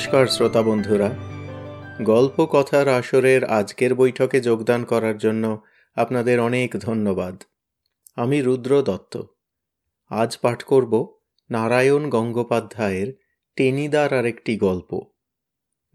নমস্কার 0.00 0.26
শ্রোতা 0.26 0.62
বন্ধুরা। 0.62 1.10
গল্প 2.02 2.44
কথার 2.44 2.88
আসরের 2.88 3.44
আজকের 3.44 3.94
বৈঠকে 3.94 4.40
যোগদান 4.40 4.84
করার 4.84 5.18
জন্য 5.18 5.62
আপনাদের 5.94 6.40
অনেক 6.40 6.76
ধন্যবাদ। 6.80 7.42
আমি 8.16 8.42
রুদ্র 8.42 8.82
দত্ত। 8.82 9.22
আজ 10.08 10.38
পাঠ 10.38 10.62
করব 10.62 11.18
নারায়ণ 11.50 12.10
গঙ্গোপাধ্যায়ের 12.10 13.14
টেনিদার 13.56 14.18
আরেকটি 14.18 14.56
গল্প, 14.56 15.00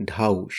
ঢাউস। 0.05 0.53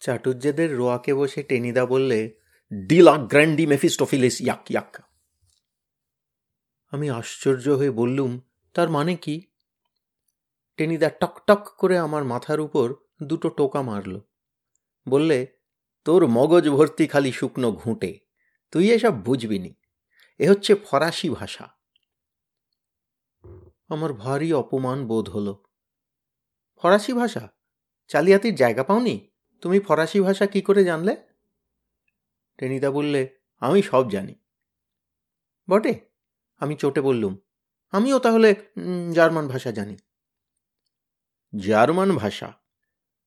চাটুর্যেদের 0.00 0.76
রোয়াকে 0.76 1.14
বসে 1.14 1.42
টেনিদা 1.42 1.86
বললে 1.86 2.45
ডিলা 2.74 3.18
গ্র্যান্ডি 3.18 3.66
মেফিস্টোফিলিস 3.66 4.40
ইয়াক 4.40 4.70
ইয়াক 4.70 5.02
আমি 6.90 7.10
আশ্চর্য 7.10 7.68
হয়ে 7.68 7.90
বললুম, 7.90 8.40
তার 8.74 8.88
মানে 8.88 9.16
কি? 9.16 9.46
টেনিদা 10.76 11.10
টক 11.10 11.42
টক 11.46 11.68
করে 11.78 11.98
আমার 11.98 12.24
মাথার 12.24 12.60
উপর 12.60 12.94
দুটো 13.22 13.48
টোকা 13.48 13.82
মারল। 13.82 14.20
বললে, 15.08 15.46
তোর 16.04 16.26
মগজ 16.26 16.68
ভর্তি 16.68 17.06
খালি 17.06 17.32
শুকনো 17.32 17.72
ঘুঁটে, 17.72 18.20
তুই 18.70 18.92
এসব 18.92 19.22
বুঝবি 19.22 19.58
নি। 19.58 19.74
এ 20.38 20.50
হচ্ছে 20.50 20.74
ফরাসি 20.74 21.30
ভাষা। 21.30 21.68
আমার 23.88 24.12
ভারী 24.12 24.52
অপমান 24.52 25.06
বোধ 25.06 25.28
হলো। 25.28 25.64
ফরাসি 26.76 27.12
ভাষা? 27.12 27.48
চালিয়াতির 28.08 28.54
জায়গা 28.54 28.84
পাওনি? 28.84 29.30
তুমি 29.60 29.80
ফরাসি 29.80 30.20
ভাষা 30.20 30.46
কি 30.46 30.60
করে 30.60 30.84
জানলে? 30.84 31.35
টেনিদা 32.58 32.90
বললে, 32.90 33.38
আমি 33.60 33.82
সব 33.82 34.10
জানি। 34.10 34.34
বটে? 35.70 36.00
আমি 36.56 36.76
চটে 36.76 37.00
বললুম, 37.00 37.36
আমিও 37.90 38.18
তাহলে 38.18 38.54
জার্মান 39.12 39.48
ভাষা 39.48 39.72
জানি। 39.72 39.96
জার্মান 41.58 42.16
ভাষা? 42.16 42.52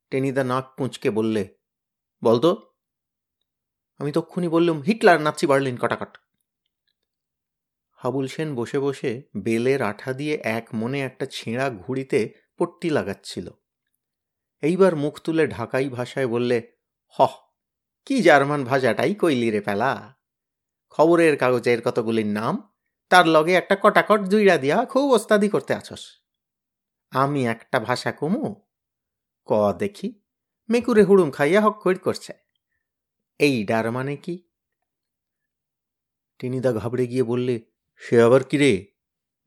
টেনিদা 0.09 0.43
নাক 0.43 0.73
কুঁচকে 0.77 1.09
বললে, 1.09 1.57
বলতো? 2.23 2.73
আমি 3.97 4.11
তক্ষুনি 4.11 4.47
বললুম, 4.47 4.81
হিটলার 4.81 5.21
নাচি 5.21 5.47
বার্লিন, 5.47 5.77
কটাকট। 5.77 6.17
হাবুল 7.91 8.27
সেন 8.27 8.55
বসে 8.55 8.79
বসে 8.79 9.23
বেলের 9.37 9.81
আঠা 9.81 10.13
দিয়ে 10.13 10.41
এক 10.43 10.67
মনে 10.73 11.01
একটা 11.01 11.25
ছেঁড়া 11.25 11.69
ঘুড়িতে 11.69 12.33
পট্টি 12.57 12.89
লাগাচ্ছিল। 12.89 13.49
এইবার 14.61 14.95
মুখ 14.95 15.19
তুলে 15.19 15.47
ঢাকাই 15.47 15.89
ভাষায় 15.89 16.27
বললে, 16.27 16.71
হহ 17.07 17.48
কি 18.05 18.21
জার্মান 18.21 18.63
ভাষাটাই 18.63 19.15
কইলি 19.15 19.51
রে 19.51 19.61
পেলা? 19.61 20.15
খবরের 20.89 21.37
কাগজের 21.37 21.81
কতগুলির 21.81 22.25
নাম, 22.25 22.73
তার 23.09 23.27
লগে 23.27 23.53
একটা 23.53 23.77
কটাকট 23.81 24.21
জুইরা 24.21 24.57
দিয়া 24.57 24.85
খুব 24.85 25.11
ওস্তাদি 25.11 25.49
করতে 25.49 25.73
আছস। 25.73 26.21
আমি 27.11 27.47
একটা 27.47 27.79
ভাষা 27.79 28.11
কমু? 28.11 28.55
ক 29.45 29.73
দেখি, 29.73 30.21
মেকুরে 30.69 31.03
হুড়ুম 31.03 31.31
খাইয়া 31.31 31.61
হক 31.61 31.97
করছে। 32.03 32.33
এই 33.39 33.65
ডার 33.65 33.91
মানে 33.91 34.15
কি? 34.15 34.49
টিনিদা 36.39 36.73
ঘাবড়ে 36.73 37.07
গিয়ে 37.07 37.23
বললে, 37.23 37.61
সে 37.95 38.21
আবার 38.21 38.43
কি 38.43 38.57
রে? 38.57 38.87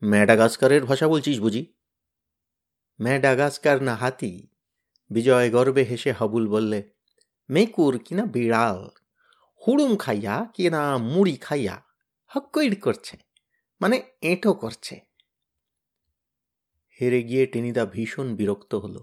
ম্যাডাগাস্কারের 0.05 0.85
ভাষা 0.85 1.09
বলছিস 1.09 1.41
বুঝি? 1.41 1.75
ম্যাডাগাস্কার 3.01 3.83
না 3.83 3.95
হাতি? 3.95 4.49
বিজয় 5.11 5.51
গর্বে 5.51 5.83
হেসে 5.83 6.13
হাবুল 6.13 6.49
বললে 6.49 6.92
মেকুর 7.53 7.99
কিনা 7.99 8.25
বিড়াল 8.27 8.91
হুড়ুম 9.63 9.97
খাইয়া 9.97 10.47
কিনা 10.55 10.99
মুড়ি 10.99 11.37
খাইয়া 11.37 11.83
হক্কইড 12.27 12.83
করছে 12.83 13.17
মানে 13.81 14.03
এঁটো 14.21 14.53
করছে 14.53 14.95
হেরে 17.01 17.23
গিয়ে 17.23 17.47
টেনিদা 17.47 17.87
ভীষণ 17.87 18.37
বিরক্ত 18.37 18.75
হলো 18.75 19.01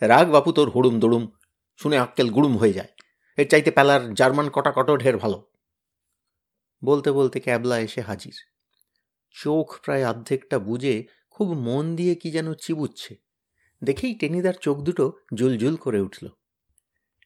রাগ 0.00 0.30
বাপু 0.30 0.52
তোর 0.52 0.70
হুড়ুম 0.70 1.00
দুড়ুম 1.00 1.28
শুনে 1.76 1.98
আক্কেল 1.98 2.30
গুড়ুম 2.30 2.58
হয়ে 2.58 2.72
যায় 2.72 2.88
এর 3.38 3.48
চাইতে 3.48 3.70
পেলার 3.70 4.14
জার্মান 4.14 4.50
কটা 4.50 4.72
কটো 4.72 4.96
ঢের 4.96 5.16
ভালো 5.16 5.50
বলতে 6.84 7.12
বলতে 7.12 7.40
ক্যাবলা 7.40 7.78
এসে 7.78 8.00
হাজির। 8.00 8.34
চোখ 9.30 9.80
প্রায় 9.84 10.06
অর্ধেকটা 10.06 10.58
বুঝে 10.58 11.04
খুব 11.30 11.52
মন 11.52 11.96
দিয়ে 11.96 12.14
কি 12.14 12.30
যেন 12.30 12.54
চিবুচ্ছে। 12.54 13.16
দেখেই 13.84 14.14
টেনিদার 14.14 14.54
চোখ 14.54 14.76
দুটো 14.78 15.12
জুলজুল 15.34 15.76
করে 15.76 16.00
উঠল। 16.00 16.28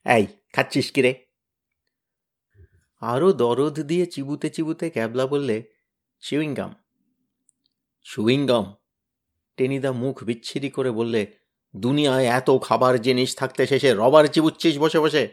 এই, 0.07 0.27
খাচ্ছিস 0.53 0.91
কিরে 0.93 1.15
আরও 3.03 3.33
দরদ 3.33 3.81
দিয়ে 3.81 4.07
চিবুতে 4.07 4.51
চিবুতে 4.51 4.91
ক্যাবলা 4.91 5.27
বললে 5.27 5.63
চুইংগাম 6.23 6.75
চুইংগাম 8.05 8.75
টেনিদা 9.57 9.93
মুখ 9.93 10.25
বিচ্ছিরি 10.25 10.71
করে 10.71 10.91
বললে, 10.91 11.27
দুনিয়ায় 11.77 12.25
এত 12.25 12.51
খাবার 12.63 13.03
জিনিস 13.03 13.37
থাকতে 13.37 13.67
শেষে 13.67 13.95
রবার 13.95 14.25
চিবুচ্ছিস 14.29 14.79
বসে 14.79 14.99
বসে। 14.99 15.29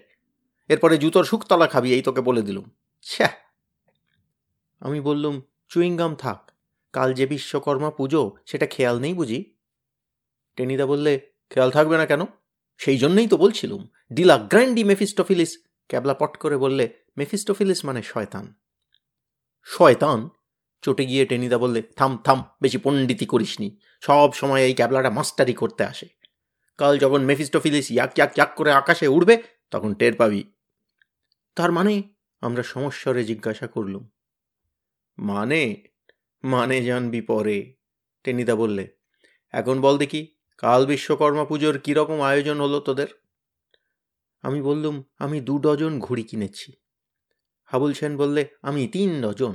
এরপরে 0.70 0.98
জুতোর 0.98 1.24
শুকতলা 1.24 1.68
খাবি, 1.68 1.94
এই 1.94 2.02
তোকে 2.02 2.22
বলে 2.22 2.42
দিলুম। 2.42 2.66
ছ্যা! 3.02 3.30
আমি 4.80 5.00
বললুম 5.00 5.42
চুইংগাম 5.70 6.16
থাক, 6.16 6.52
কাল 6.94 7.14
যে 7.14 7.26
বিশ্বকর্মা 7.26 7.90
পুজো, 7.92 8.36
সেটা 8.46 8.66
খেয়াল 8.66 9.00
নেই 9.00 9.14
বুঝি? 9.14 9.56
টেনিদা 10.58 10.86
বললে, 10.86 11.20
খেয়াল 11.50 11.72
থাকবে 11.72 11.98
না 11.98 12.06
কেন? 12.06 12.22
সেই 12.84 12.98
জন্যই 12.98 13.28
তো 13.28 13.38
বলছিলুম 13.38 13.88
ডিলা 14.14 14.38
গ্র্যান্ডি 14.38 14.84
মেফিস্টোফিলিস 14.84 15.64
ক্যাবলা 15.88 16.14
পট 16.14 16.38
করে 16.38 16.58
বললে 16.58 16.94
মেফিস্টোফিলিস 17.18 17.86
মানে 17.86 18.04
শয়তান। 18.04 18.54
শয়তান? 19.64 20.30
চটে 20.82 21.06
গিয়ে 21.06 21.26
টেনিদা 21.26 21.58
বললে, 21.58 21.82
থাম 21.82 22.18
থাম, 22.18 22.44
বেশি 22.62 22.78
পণ্ডিতি 22.78 23.26
করিসনি, 23.26 23.78
সব 24.02 24.34
সময় 24.34 24.62
এই 24.62 24.74
ক্যাবলাটা 24.74 25.10
মাস্টারি 25.10 25.54
করতে 25.54 25.84
আসে। 25.84 26.08
কাল 26.78 26.98
যখন 26.98 27.22
মেফিস্টোফিলিস 27.22 27.92
ইয়াক 27.92 28.12
ইয়াক 28.18 28.32
ইয়াক 28.38 28.56
করে 28.56 28.72
আকাশে 28.72 29.08
উড়বে, 29.08 29.44
তখন 29.72 29.94
টের 29.94 30.14
পাবি। 30.14 30.44
তার 31.56 31.72
মানে? 31.72 32.04
আমরা 32.42 32.64
সমস্যারে 32.64 33.24
জিজ্ঞাসা 33.24 33.68
করলুম। 33.68 34.10
মানে 35.18 35.84
মানে 36.44 36.82
জানবি 36.82 37.22
পরে। 37.22 37.76
টেনিদা 38.24 38.56
বললে, 38.56 38.88
এখন 39.52 39.82
বল 39.82 39.98
দেখি 39.98 40.36
কাল 40.62 40.86
বিশ্বকর্মা 40.86 41.46
পুজোর 41.46 41.78
কীরকম 41.78 42.22
আয়োজন 42.22 42.62
হলো 42.62 42.80
তোদের? 42.80 43.08
আমি 44.42 44.62
বললুম, 44.62 45.04
আমি 45.20 45.42
দু 45.42 45.60
ডজন 45.60 46.00
ঘুড়ি 46.00 46.24
কিনেছি। 46.24 46.74
হাবুল 47.66 47.94
সেন 47.94 48.18
বললে, 48.18 48.48
আমি 48.62 48.88
তিন 48.88 49.22
ডজন। 49.22 49.54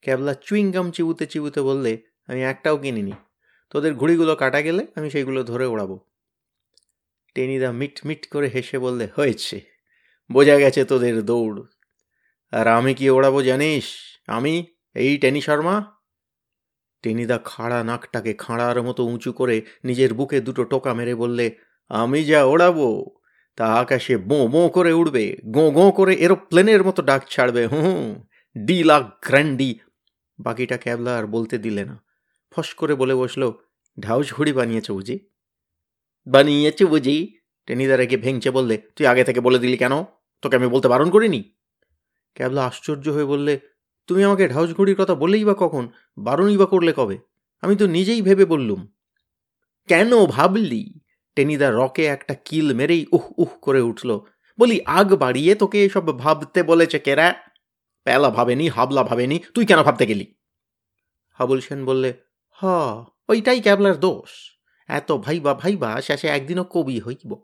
ক্যাবলা 0.00 0.34
চুইংগাম 0.34 0.90
চিবুতে 0.90 1.26
চিবুতে 1.26 1.60
বললে, 1.60 2.02
আমি 2.26 2.42
একটাও 2.42 2.76
কিনিনি। 2.76 3.12
তোদের 3.70 3.94
ঘুড়িগুলো 3.94 4.36
কাটা 4.36 4.60
গেলে 4.60 4.86
আমি 4.94 5.10
সেইগুলো 5.10 5.42
ধরে 5.42 5.66
ওড়াবো। 5.66 6.00
টেনিদা 7.34 7.72
মিট 7.72 8.00
মিট 8.04 8.28
করে 8.28 8.48
হেসে 8.48 8.78
বললে, 8.78 9.08
হয়েছে, 9.16 9.60
বোঝা 10.32 10.56
গেছে 10.56 10.84
তোদের 10.84 11.22
দৌড়। 11.22 11.62
আর 12.50 12.66
আমি 12.66 12.94
কি 12.94 13.10
ওড়াবো 13.10 13.42
জানিস? 13.42 13.84
আমি, 14.26 14.66
এই 14.94 15.18
টেনি 15.18 15.40
শর্মা 15.40 15.99
টেনিদা 17.02 17.38
খাড়া 17.44 17.84
নাকটাকে 17.84 18.34
খাঁড়ার 18.34 18.82
মতো 18.82 19.04
উঁচু 19.04 19.32
করে 19.32 19.62
নিজের 19.84 20.14
বুকে 20.14 20.40
দুটো 20.40 20.64
টোকা 20.64 20.94
মেরে 20.94 21.14
বললে, 21.14 21.56
আমি 21.88 22.24
যা 22.24 22.44
ওড়াবো, 22.44 23.10
তা 23.56 23.66
আকাশে 23.74 24.16
বোঁ 24.16 24.48
বোঁ 24.48 24.68
করে 24.68 24.92
উড়বে, 24.92 25.36
গো 25.46 25.70
গো 25.70 25.92
করে 25.92 26.14
এরোপ্লেনের 26.14 26.84
মতো 26.84 27.02
ডাক 27.02 27.28
ছাড়বে, 27.28 27.66
হুঁ 27.66 28.14
ডি 28.58 28.84
লাখ 28.84 29.26
গ্র্যান্ডি। 29.26 29.78
বাকিটা 30.38 30.76
ক্যাবলা 30.76 31.18
আর 31.18 31.26
বলতে 31.26 31.58
দিলে 31.58 31.84
না। 31.84 32.02
ফস 32.50 32.74
করে 32.74 32.94
বলে 32.94 33.14
বসল, 33.14 33.52
ঢাউস 34.00 34.34
ঘুড়ি 34.34 34.52
বানিয়েছে 34.52 34.92
বুঝি? 34.92 35.18
বানিয়েছে 36.26 36.84
বুঝি। 36.84 37.36
টেনিদা 37.66 37.96
রেখে 37.96 38.16
ভেঙচে 38.16 38.50
বললে, 38.50 38.78
তুই 38.96 39.06
আগে 39.06 39.24
থেকে 39.24 39.40
বলে 39.40 39.58
দিলি 39.58 39.76
কেন? 39.76 40.04
তোকে 40.42 40.56
আমি 40.56 40.66
বলতে 40.66 40.88
বারণ 40.88 41.10
করিনি? 41.10 41.54
ক্যাবলা 42.34 42.66
আশ্চর্য 42.66 43.08
হয়ে 43.08 43.24
বললে 43.24 43.60
তুমি 44.10 44.24
আমাকে 44.24 44.48
ঢাউস 44.48 44.74
ঘড়ির 44.74 44.96
কথা 44.96 45.14
বললেই 45.14 45.44
বা 45.44 45.54
কখন? 45.58 45.88
বারণই 46.18 46.56
বা 46.56 46.66
করলে 46.66 46.92
কবে? 46.96 47.18
আমি 47.60 47.76
তো 47.76 47.86
নিজেই 47.86 48.22
ভেবে 48.22 48.44
বললুম। 48.44 48.86
কেন 49.88 50.26
ভাবলি? 50.26 51.00
টেনিদা 51.34 51.70
রকে 51.70 52.06
একটা 52.06 52.34
কিল 52.34 52.74
মেরেই 52.74 53.06
উহ 53.12 53.32
উহ 53.38 53.46
করে 53.46 53.80
উঠল। 53.80 54.20
বলি, 54.58 54.80
আগ 54.86 55.14
বাড়িয়ে 55.14 55.54
তোকে 55.54 55.84
এসব 55.84 56.18
ভাবতে 56.18 56.62
বলেছে 56.62 56.98
কেরা 56.98 57.34
প্যালা 58.04 58.30
ভাবেনি, 58.30 58.68
হাবলা 58.68 59.02
ভাবেনি, 59.02 59.40
তুই 59.54 59.66
কেন 59.66 59.82
ভাবতে 59.82 60.06
গেলি? 60.06 60.34
হাবুল 61.32 61.60
সেন 61.60 61.84
বললে, 61.84 62.14
হ, 62.50 62.66
ওইটাই 63.28 63.60
ক্যাবলার 63.60 64.00
দোষ। 64.00 64.58
এত 64.86 65.12
ভাইবা 65.12 65.54
ভাইবা, 65.54 66.00
শেষে 66.00 66.28
একদিনও 66.28 66.64
কবি 66.64 67.00
হইব। 67.00 67.36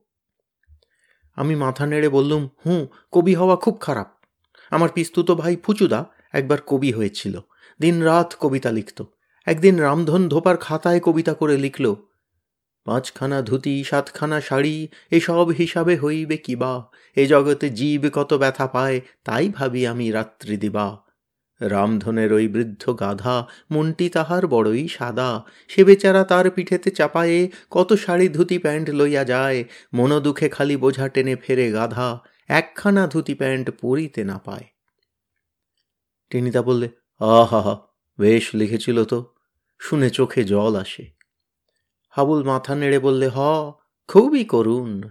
আমি 1.36 1.54
মাথা 1.54 1.86
নেড়ে 1.86 2.08
বললুম, 2.08 2.48
হুঁ, 2.66 2.86
কবি 3.12 3.34
হওয়া 3.34 3.56
খুব 3.56 3.78
খারাপ। 3.80 4.24
আমার 4.70 4.88
পিস্তুত 4.94 5.30
ভাই 5.30 5.56
ফুচুদা 5.56 6.15
একবার 6.36 6.58
কবি 6.66 6.90
হয়েছিল। 6.92 7.34
দিন 7.80 7.96
রাত 8.02 8.30
কবিতা 8.40 8.70
লিখত। 8.72 8.98
একদিন 9.46 9.74
রামধন 9.80 10.22
ধোপার 10.28 10.56
খাতায় 10.56 11.00
কবিতা 11.00 11.34
করে 11.34 11.56
লিখল, 11.56 11.94
পাঁচখানা 12.86 13.38
ধুতি, 13.42 13.84
সাতখানা 13.84 14.38
শাড়ি, 14.40 14.76
এসব 15.10 15.46
হিসাবে 15.48 15.94
হইবে 15.96 16.36
কি 16.36 16.54
বা? 16.56 16.72
এ 17.16 17.26
জগতে 17.26 17.70
জীব 17.70 18.02
কত 18.12 18.30
ব্যথা 18.34 18.66
পায়, 18.66 19.00
তাই 19.24 19.48
ভাবি 19.48 19.82
আমি 19.86 20.06
রাত্রি 20.10 20.56
দিবা। 20.56 20.86
রামধনের 21.60 22.30
ওই 22.32 22.46
বৃদ্ধ 22.48 22.84
গাধা, 23.00 23.36
মনটি 23.70 24.06
তাহার 24.08 24.44
বড়ই 24.46 24.88
সাদা। 24.88 25.30
সে 25.68 25.80
বেচারা 25.84 26.22
তার 26.24 26.46
পিঠেতে 26.50 26.90
চাপায়ে, 26.90 27.40
কত 27.70 27.90
শাড়ি 27.94 28.26
ধুতি 28.28 28.58
প্যান্ট 28.58 28.86
লইয়া 28.90 29.24
যায়। 29.24 29.58
মন 29.94 30.10
দুঃখে 30.20 30.48
খালি 30.48 30.76
বোঝা 30.76 31.06
টেনে 31.08 31.34
ফেরে 31.36 31.66
গাধা, 31.72 32.08
একখানা 32.48 33.04
ধুতি 33.06 33.34
প্যান্ট 33.34 33.66
পরিতে 33.80 34.22
না 34.24 34.38
পায়। 34.44 34.66
টেনিদা 36.30 36.62
বললে, 36.62 36.88
আহা 37.20 37.60
হা, 37.60 37.76
বেশ 38.18 38.54
লিখেছিল 38.54 39.04
তো। 39.04 39.34
শুনে 39.78 40.10
চোখে 40.10 40.44
জল 40.44 40.76
আসে। 40.76 41.10
হাবুল 42.10 42.44
মাথা 42.44 42.74
নেড়ে 42.74 42.98
বললে, 42.98 43.28
হ, 43.28 43.38
খুবই 44.08 44.44
করুণ। 44.44 45.02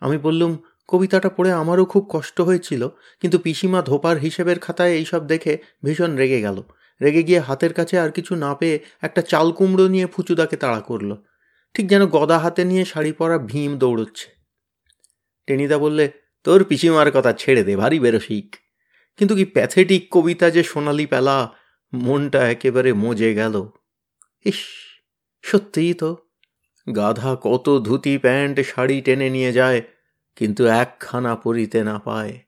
আমি 0.00 0.18
বললুম, 0.18 0.56
কবিতাটা 0.88 1.28
পড়ে 1.28 1.52
আমারও 1.52 1.84
খুব 1.84 2.06
কষ্ট 2.10 2.40
হয়েছিল, 2.40 2.88
কিন্তু 3.20 3.38
পিসিমা 3.38 3.82
ধোপার 3.82 4.16
হিসেবের 4.16 4.58
খাতায় 4.58 4.90
এইসব 4.90 5.26
দেখে 5.26 5.58
ভীষণ 5.84 6.16
রেগে 6.16 6.40
গেল। 6.40 6.62
রেগে 7.02 7.22
গিয়ে 7.22 7.40
হাতের 7.40 7.74
কাছে 7.74 7.98
আর 7.98 8.10
কিছু 8.10 8.34
না 8.34 8.54
পেয়ে 8.54 8.80
একটা 9.00 9.22
চাল 9.22 9.52
কুমড়ো 9.52 9.88
নিয়ে 9.88 10.06
ফুচুদাকে 10.06 10.56
তাড়া 10.56 10.80
করল। 10.80 11.16
ঠিক 11.74 11.88
যেন 11.88 12.06
গদা 12.06 12.38
হাতে 12.38 12.64
নিয়ে 12.64 12.84
শাড়ি 12.84 13.12
পরা 13.12 13.38
ভীম 13.38 13.78
দৌড়চ্ছে। 13.78 14.30
টেনিদা 15.46 15.78
বললে, 15.78 16.12
তোর 16.44 16.64
পিসিমার 16.64 17.10
কথা 17.12 17.32
ছেড়ে 17.32 17.64
দে, 17.64 17.76
ভারী 17.76 18.00
বেরসিক। 18.00 18.56
কিন্তু 19.16 19.34
কি 19.34 19.44
প্যাথেটিক 19.44 20.08
কবিতা 20.10 20.50
যে 20.50 20.62
সোনালি 20.62 21.06
পেলা, 21.06 21.52
মনটা 21.94 22.50
একেবারে 22.50 22.92
মজে 22.92 23.34
গেল। 23.34 23.68
ইস, 24.44 24.58
সত্যিই 25.42 25.94
তো, 25.94 26.16
গাধা 26.96 27.36
কত 27.40 27.80
ধুতি 27.84 28.18
প্যান্ট, 28.18 28.60
শাড়ি 28.60 29.00
টেনে 29.00 29.30
নিয়ে 29.30 29.52
যায়, 29.52 29.82
কিন্তু 30.36 30.66
একখানা 30.66 31.36
পরিতে 31.36 31.84
না 31.84 31.98
পায়। 31.98 32.38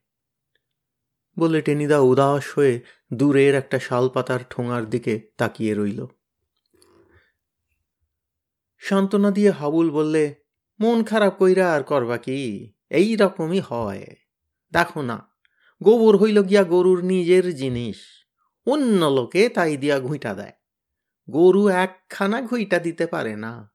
বলে 1.39 1.61
টেনিদা 1.61 1.99
উদাস 1.99 2.59
হয়ে 2.59 2.81
দূরের 3.13 3.55
একটা 3.55 3.79
শালপাতার 3.79 4.39
ঠোঙার 4.51 4.91
দিকে 4.91 5.31
তাকিয়ে 5.37 5.75
রইল। 5.75 6.07
সান্ত্বনা 8.79 9.31
দিয়ে 9.31 9.51
হাবুল 9.51 9.91
বললে, 9.91 10.35
মন 10.81 11.05
খারাপ 11.05 11.39
কইরা 11.39 11.75
আর 11.75 11.83
করবা 11.83 12.17
কি? 12.17 12.73
এই 12.91 13.17
রকমই 13.17 13.61
হয়। 13.61 14.07
দেখো 14.73 15.03
না 15.03 15.28
গোবর 15.83 16.17
হইল 16.17 16.43
গিয়া 16.43 16.65
গরুর 16.65 17.05
নিজের 17.05 17.55
জিনিস। 17.55 17.97
অন্য 18.67 19.05
লোকে 19.05 19.49
তাই 19.49 19.77
দিয়া 19.77 20.01
ঘুইটা 20.01 20.35
দেয়। 20.35 20.53
গরু 21.31 21.69
একখানা 21.69 22.43
ঘুইটা 22.43 22.79
দিতে 22.79 23.07
পারে 23.07 23.37
না। 23.37 23.73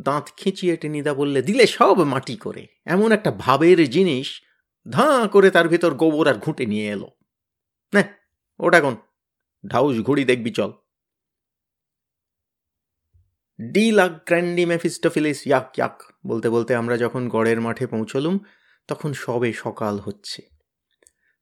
দাঁত 0.00 0.28
খিঁচিয়ে 0.36 0.76
টেনিদা 0.76 1.14
বললে, 1.14 1.42
দিলে 1.42 1.66
সব 1.66 2.02
মাটি 2.02 2.36
করে। 2.36 2.66
এমন 2.86 3.12
একটা 3.12 3.30
ভাবের 3.30 3.90
জিনিস। 3.90 4.42
ধাঁ 4.90 5.28
করে 5.28 5.50
তার 5.50 5.68
ভেতর 5.68 5.94
গোবর 5.94 6.28
আর 6.28 6.34
ঘুঁটে 6.34 6.66
নিয়ে 6.66 6.88
এলো। 6.88 7.08
না, 7.94 8.02
ওটা 8.58 8.80
কোন? 8.80 8.96
ঢাউস 9.66 10.00
ঘুড়ি 10.00 10.24
দেখবি, 10.24 10.50
চল। 10.50 10.72
ডি 13.72 13.90
লাক 13.90 14.12
গ্র্যান্ডি 14.12 14.64
মেফিস্টোফিলিস, 14.64 15.46
ইয়াক 15.46 15.78
ইয়াক। 15.78 16.02
বলতে 16.26 16.50
বলতে 16.50 16.74
আমরা 16.74 16.96
যখন 16.96 17.28
গড়ের 17.28 17.60
মাঠে 17.60 17.86
পৌঁছলুম, 17.86 18.38
তখন 18.86 19.12
সবে 19.12 19.52
সকাল 19.52 19.98
হচ্ছে। 19.98 20.59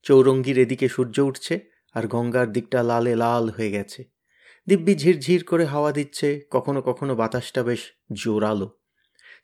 চৌরঙ্গির 0.08 0.58
এদিকে 0.58 0.88
সূর্য 0.88 1.20
উঠছে 1.20 1.70
আর 1.94 2.06
গঙ্গার 2.06 2.52
দিকটা 2.52 2.82
লালে 2.82 3.16
লাল 3.16 3.50
হয়ে 3.50 3.70
গেছে। 3.70 4.04
দিব্যি 4.66 4.94
ঝিরঝির 4.94 5.44
করে 5.44 5.64
হাওয়া 5.64 5.92
দিচ্ছে, 5.92 6.40
কখনো 6.50 6.82
কখনো 6.82 7.16
বাতাসটা 7.16 7.62
বেশ 7.62 7.92
জোরালো। 8.12 8.78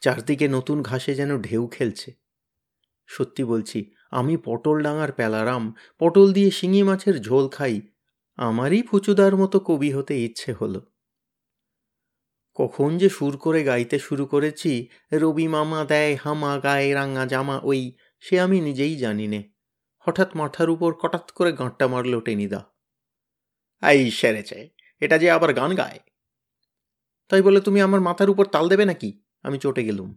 চারদিকে 0.01 0.49
নতুন 0.49 0.83
ঘাসে 0.83 1.15
যেন 1.15 1.43
ঢেউ 1.43 1.67
খেলছে। 1.67 2.13
সত্যি 3.07 3.45
বলছি, 3.45 3.91
আমি 4.11 4.37
পটল 4.37 4.83
ডাঙার 4.83 5.13
প্যালারাম 5.13 5.75
পটল 5.99 6.33
দিয়ে 6.33 6.51
শিঙি 6.51 6.83
মাছের 6.83 7.23
ঝোল 7.23 7.49
খাই, 7.49 7.81
আমারই 8.37 8.83
ফুচুদার 8.83 9.37
মতো 9.37 9.61
কবি 9.61 9.93
হতে 9.93 10.25
ইচ্ছে 10.25 10.53
হলো। 10.53 10.81
কখন 12.55 12.99
যে 12.99 13.09
সুর 13.09 13.37
করে 13.37 13.65
গাইতে 13.65 13.99
শুরু 13.99 14.27
করেছি, 14.27 14.89
রবি 15.13 15.49
মামা 15.49 15.85
দেয় 15.85 16.17
হামা 16.17 16.59
গায়ে 16.59 16.95
রাঙা 16.95 17.27
জামা 17.27 17.61
ওই, 17.63 17.97
সে 18.19 18.41
আমি 18.41 18.61
নিজেই 18.61 18.97
জানি 18.97 19.27
নে। 19.27 19.54
হঠাৎ 20.07 20.37
মাথার 20.37 20.71
উপর 20.71 20.95
কটাত 20.95 21.31
করে 21.31 21.53
গাঁটটা 21.53 21.89
মারল 21.89 22.21
টেনিদা 22.21 22.65
আই 23.81 24.11
সেরেছে 24.11 24.71
এটা 25.01 25.19
যে 25.19 25.31
আবার 25.31 25.55
গান 25.55 25.75
গায়। 25.75 26.01
তাই 27.29 27.43
বলে 27.43 27.61
তুমি 27.61 27.81
আমার 27.81 28.01
মাথার 28.01 28.31
উপর 28.31 28.45
তাল 28.47 28.69
দেবে 28.69 28.85
নাকি? 28.85 29.21
আমি 29.43 29.59
চটে 29.59 29.85
গেলুম। 29.85 30.15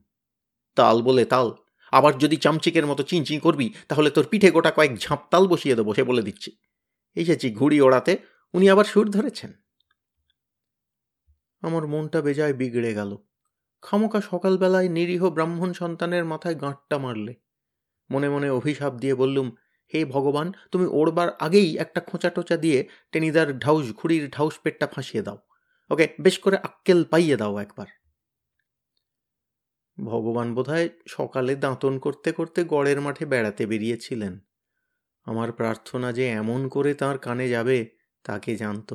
তাল 0.75 1.01
বলে 1.01 1.25
তাল, 1.25 1.55
আবার 1.91 2.17
যদি 2.17 2.37
চামচিকের 2.37 2.85
মতো 2.85 3.03
চিনচি 3.03 3.39
করবি, 3.39 3.73
তাহলে 3.87 4.09
তোর 4.09 4.25
পিঠে 4.25 4.51
গোটা 4.51 4.71
কয়েক 4.71 4.99
ঝাঁপ 4.99 5.19
তাল 5.31 5.47
বসিয়ে 5.47 5.75
দেবো, 5.75 5.93
সে 5.93 6.03
বলে 6.03 6.21
দিচ্ছি। 6.21 6.57
এসেছি 7.15 7.51
ঘুড়ি 7.51 7.81
ওড়াতে, 7.81 8.17
উনি 8.53 8.69
আবার 8.69 8.85
সুর 8.85 9.11
ধরেছেন। 9.11 9.53
আমার 11.61 11.87
মনটা 11.87 12.21
বেজায় 12.21 12.53
বিগড়ে 12.53 12.93
গেল। 12.93 13.17
খামোকা 13.81 14.21
সকালবেলায় 14.21 14.89
নিরীহ 14.89 15.29
ব্রাহ্মণ 15.29 15.73
সন্তানের 15.73 16.25
মাথায় 16.25 16.55
গাঁটটা 16.55 16.97
মারলে। 16.97 17.35
মনে 18.11 18.29
মনে 18.29 18.49
অভিশাপ 18.49 18.93
দিয়ে 18.93 19.15
বললুম 19.15 19.51
হে 19.93 20.05
ভগবান, 20.05 20.53
তুমি 20.71 20.85
ওড়বার 20.85 21.35
আগেই 21.35 21.77
একটা 21.77 21.99
খোঁচা 22.01 22.29
টোচা 22.29 22.57
দিয়ে 22.57 22.89
টেনিদার 23.11 23.59
ঢাউস, 23.59 23.93
ঘুড়ির 23.93 24.29
ঢাউস 24.29 24.59
পেটটা 24.59 24.87
ফাঁসিয়ে 24.87 25.23
দাও। 25.23 25.37
ওকে, 25.89 26.13
বেশ 26.21 26.39
করে 26.39 26.57
আক্কেল 26.57 27.03
পাইয়ে 27.03 27.37
দাও 27.37 27.57
একবার। 27.57 27.87
ভগবান 30.03 30.55
বোধহয় 30.55 30.89
সকালে 31.07 31.55
দাঁতন 31.55 31.99
করতে 31.99 32.31
করতে 32.31 32.63
গড়ের 32.63 33.01
মাঠে 33.01 33.25
বেড়াতে 33.25 33.65
বেরিয়েছিলেন। 33.65 34.39
আমার 35.25 35.51
প্রার্থনা 35.51 36.13
যে 36.13 36.29
এমন 36.29 36.69
করে 36.69 36.93
তার 36.93 37.17
কানে 37.17 37.49
যাবে 37.49 37.89
তাকে 38.23 38.55
জানত? 38.55 38.93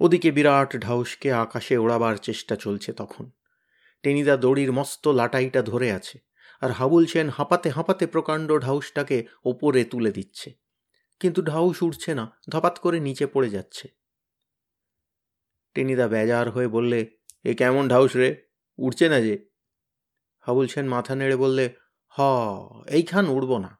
ওদিকে 0.00 0.30
বিরাট 0.30 0.76
ঢাউসকে 0.76 1.32
আকাশে 1.32 1.78
ওড়াবার 1.78 2.16
চেষ্টা 2.16 2.56
চলছে 2.56 2.92
তখন। 2.92 3.30
টেনিদা 4.02 4.36
দড়ির 4.36 4.72
মস্ত 4.72 5.08
লাটাইটা 5.08 5.62
ধরে 5.62 5.92
আছে। 5.92 6.31
আর 6.62 6.70
হাবুল 6.70 7.06
সেন 7.06 7.28
হাঁপাতে 7.28 7.70
হাঁপাতে 7.70 8.06
প্রকাণ্ড 8.06 8.58
ঢাউসটাকে 8.58 9.26
ওপরে 9.44 9.84
তুলে 9.84 10.12
দিচ্ছে। 10.12 10.54
কিন্তু 11.20 11.42
ঢাউস 11.42 11.82
উঠছে 11.82 12.14
না, 12.14 12.40
ধপাত 12.48 12.78
করে 12.78 13.00
নিচে 13.00 13.26
পড়ে 13.26 13.50
যাচ্ছে। 13.50 13.88
টেনিদা 15.74 16.08
বেজার 16.08 16.50
হয়ে 16.50 16.68
বললে, 16.68 17.16
এ 17.44 17.54
কেমন 17.54 17.88
ঢাউস 17.88 18.16
রে? 18.16 18.46
উঠছে 18.78 19.08
না 19.08 19.20
যে? 19.20 19.48
হাবুল 20.40 20.66
সেন 20.66 20.88
মাথা 20.88 21.14
নেড়ে 21.14 21.36
বললে, 21.36 21.74
হ, 22.08 22.20
এইখান 22.88 23.28
উড়ব 23.28 23.58
না। 23.58 23.78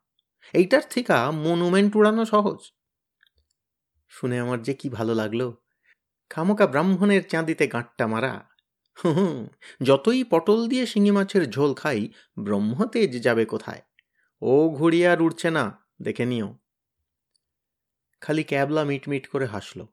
এইটার 0.53 0.83
থিকা 0.91 1.31
মনুমেন্ট 1.31 1.97
উড়ানো 1.97 2.25
সহজ। 2.25 2.59
শুনে 4.09 4.39
আমার 4.39 4.63
যে 4.63 4.75
কি 4.75 4.89
ভালো 4.89 5.15
লাগল। 5.15 5.53
খামোকা 6.31 6.67
ব্রাহ্মণের 6.67 7.29
চাঁদিতে 7.29 7.67
গাঁটটা 7.67 8.07
মারা। 8.07 8.52
হুম 8.97 9.49
যতই 9.83 10.25
পটল 10.25 10.69
দিয়ে 10.69 10.87
শিঙি 10.87 11.11
মাছের 11.11 11.51
ঝোল 11.51 11.75
খাই, 11.75 12.09
ব্রহ্মতেজ 12.39 13.23
যাবে 13.23 13.45
কোথায়? 13.45 13.83
ও 14.43 14.69
ঘুড়ি 14.69 15.07
আর 15.07 15.23
উঠছে 15.23 15.51
না, 15.51 15.87
দেখে 16.03 16.27
নিও। 16.27 16.59
খালি 18.21 18.45
ক্যাবলা 18.45 18.85
মিটমিট 18.85 19.29
করে 19.29 19.47
হাসল। 19.47 19.87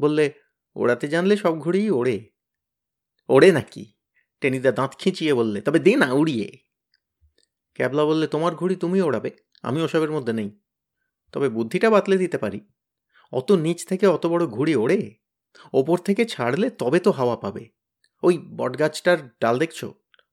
বললে, 0.00 0.32
ওড়াতে 0.76 1.08
জানলে 1.08 1.36
সব 1.36 1.58
ঘুড়িই 1.58 1.90
ওড়ে। 1.90 2.30
ওড়ে 3.28 3.52
নাকি? 3.52 3.92
টেনিদা 4.40 4.72
দাঁত 4.72 4.94
খিঁচিয়ে 4.98 5.34
বললে, 5.34 5.60
তবে 5.60 5.78
দে 5.78 5.96
না 5.96 6.12
উড়িয়ে। 6.12 6.58
ক্যাবলা 7.74 8.04
বললে, 8.04 8.26
তোমার 8.26 8.54
ঘুড়ি 8.54 8.76
তুমি 8.76 9.02
ওড়াবে, 9.02 9.30
আমি 9.62 9.82
ওসবের 9.82 10.10
মধ্যে 10.10 10.32
নেই। 10.32 10.50
তবে 11.32 11.48
বুদ্ধিটা 11.48 11.90
বাতলে 11.90 12.18
দিতে 12.18 12.38
পারি। 12.38 12.60
অত 13.32 13.52
নিচ 13.52 13.86
থেকে 13.86 14.06
অত 14.06 14.26
বড় 14.26 14.46
ঘুড়ি 14.46 14.76
ওড়ে? 14.76 15.14
ওপর 15.72 15.98
থেকে 15.98 16.24
ছাড়লে 16.24 16.70
তবে 16.70 17.00
তো 17.00 17.10
হাওয়া 17.10 17.36
পাবে। 17.36 17.75
ওই 18.22 18.38
বটগাছটার 18.38 19.28
ডাল 19.40 19.58
দেখছ? 19.58 19.84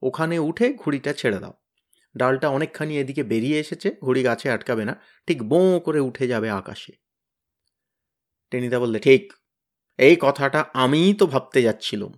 ওখানে 0.01 0.39
উঠে 0.39 0.73
ঘুড়িটা 0.73 1.13
ছেড়ে 1.13 1.39
দাও। 1.39 1.53
ডালটা 2.17 2.49
অনেকখানি 2.49 2.99
এদিকে 2.99 3.23
বেরিয়ে 3.23 3.59
এসেছে, 3.59 3.95
ঘুড়ি 4.01 4.23
গাছে 4.23 4.51
আটকাবে 4.51 4.85
না, 4.85 5.01
ঠিক 5.27 5.43
বোঁ 5.43 5.79
করে 5.79 5.99
উঠে 5.99 6.27
যাবে 6.27 6.49
আকাশে। 6.49 6.91
টেনিদা 8.51 8.79
বললে, 8.79 8.99
ঠিক, 8.99 9.33
এই 9.97 10.17
কথাটা 10.21 10.65
আমিই 10.73 11.13
তো 11.13 11.27
ভাবতে 11.27 11.61
যাচ্ছিলাম। 11.61 12.13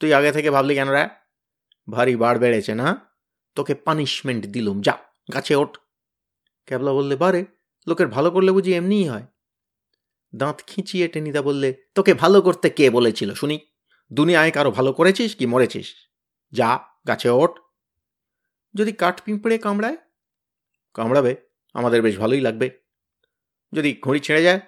তুই 0.00 0.14
আগে 0.14 0.32
থেকে 0.32 0.50
ভাবলি 0.50 0.74
কেন 0.74 0.88
রা? 0.88 1.10
ভারী 1.90 2.16
বাড় 2.16 2.38
বেড়েছে 2.38 2.74
না? 2.74 3.10
তোকে 3.54 3.74
পানিশমেন্ট 3.74 4.46
দিলুম, 4.46 4.80
যা, 4.80 4.98
গাছে 5.32 5.54
ওঠ। 5.54 5.78
ক্যাবলা 6.66 6.92
বললে, 6.92 7.16
বারে, 7.16 7.44
লোকের 7.88 8.08
ভালো 8.08 8.30
করলে 8.30 8.52
বুঝি 8.52 8.74
এমনিই 8.74 9.08
হয়? 9.08 9.26
দাঁত 10.34 10.62
খিঁচিয়ে 10.66 11.08
টেনিদা 11.08 11.42
বললে, 11.42 11.74
তোকে 11.94 12.14
ভালো 12.14 12.42
করতে 12.42 12.70
কে 12.70 12.90
বলেছিল, 12.90 13.34
শুনি? 13.34 13.67
দুনিয়ায় 14.12 14.50
কারও 14.50 14.70
ভালো 14.70 14.92
করেছিস 14.92 15.34
কি 15.34 15.46
মরেছিস? 15.46 15.94
যা, 16.52 16.80
গাছে 17.08 17.30
ওঠ 17.30 17.50
যদি 18.74 18.92
কাঠ 18.92 19.22
পিঁপড়ে 19.22 19.58
কামড়ায়? 19.58 19.96
কামড়াবে, 20.94 21.36
আমাদের 21.74 22.02
বেশ 22.02 22.18
ভালোই 22.18 22.40
লাগবে। 22.40 22.70
যদি 23.72 24.00
ঘড়ি 24.04 24.20
ছেড়ে 24.20 24.42
যায়? 24.42 24.60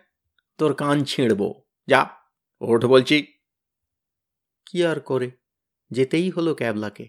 তোর 0.59 0.75
কান 0.75 1.05
ছিঁড়ব। 1.05 1.63
যা, 1.87 2.11
ওঠ 2.61 2.85
বলছি। 2.85 3.35
কি 4.67 4.87
আর 4.87 5.01
করে? 5.01 5.31
যেতেই 5.91 6.31
হলো 6.31 6.55
ক্যাবলাকে। 6.55 7.09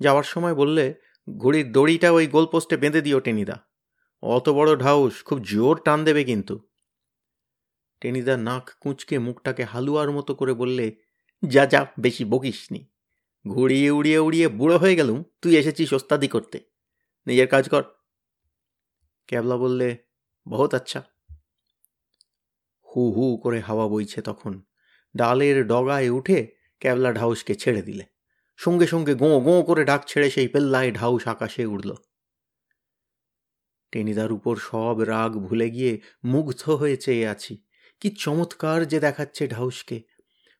যাওয়ার 0.00 0.24
সময় 0.24 0.54
বললে, 0.54 0.94
ঘড়ির 1.38 1.72
দড়িটা 1.72 2.12
ওই 2.12 2.26
গোলপোস্টে 2.26 2.76
বেঁধে 2.76 3.02
দিও, 3.02 3.20
টেনিদা। 3.20 3.66
অত 4.22 4.48
বড় 4.48 4.76
ঢাউস, 4.76 5.24
খুব 5.24 5.40
জোর 5.42 5.80
টান 5.84 6.04
দেবে 6.04 6.24
কিন্তু। 6.24 6.68
টেনিদা 8.00 8.36
নাক 8.36 8.70
কুঁচকে 8.80 9.18
মুখটাকে 9.18 9.64
হালুয়ার 9.64 10.10
মতো 10.10 10.34
করে 10.34 10.54
বললে 10.54 11.03
যা 11.48 11.66
যা, 11.66 11.86
বেশি 12.00 12.24
বকিসনি 12.24 12.86
ঘুরিয়ে 13.48 13.90
উড়িয়ে 13.90 14.18
উড়িয়ে 14.18 14.48
বুড়ো 14.48 14.78
হয়ে 14.78 14.96
গেলুম, 14.96 15.24
তুই 15.42 15.56
এসেছিস 15.56 15.92
ওস্তাদি 15.92 16.28
করতে। 16.28 16.60
নিজের 17.26 17.48
কাজ 17.48 17.68
কর। 17.68 17.84
ক্যাবলা 19.26 19.56
বললে, 19.56 19.98
বহুত 20.48 20.74
আচ্ছা। 20.74 21.02
হু 22.96 23.12
হু 23.12 23.36
করে 23.36 23.60
হাওয়া 23.60 23.88
বইছে 23.88 24.22
তখন। 24.22 24.62
ডালের 25.16 25.66
ডগায় 25.66 26.10
উঠে 26.10 26.54
ক্যাবলা 26.80 27.12
ঢাউসকে 27.12 27.54
ছেড়ে 27.54 27.82
দিলে। 27.82 28.04
সঙ্গে 28.56 28.86
সঙ্গে 28.86 29.14
গোঁ 29.14 29.40
গোঁ 29.40 29.62
করে 29.62 29.84
ডাক 29.84 30.04
ছেড়ে 30.06 30.30
সেই 30.30 30.48
পেল্লায় 30.48 30.92
ঢাউস 30.92 31.28
আকাশে 31.28 31.66
উড়ল। 31.66 31.94
টেনিদার 33.92 34.32
উপর 34.32 34.56
সব 34.56 35.00
রাগ 35.00 35.38
ভুলে 35.38 35.70
গিয়ে 35.70 36.00
মুগ্ধ 36.24 36.70
হয়ে 36.70 36.96
চেয়ে 36.96 37.28
আছি। 37.28 37.64
কি 38.00 38.10
চমৎকার 38.10 38.88
যে 38.88 39.00
দেখাচ্ছে 39.00 39.48
ঢাউসকে। 39.48 40.13